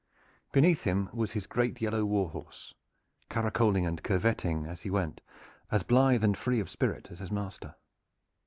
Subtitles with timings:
[0.51, 2.73] Beneath him was his great yellow warhorse,
[3.29, 5.21] caracoling and curveting as he went,
[5.69, 7.75] as blithe and free of spirit as his master.